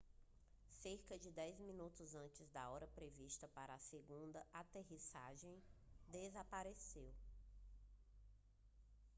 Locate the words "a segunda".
3.75-4.43